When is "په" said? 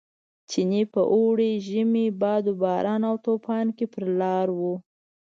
0.93-1.01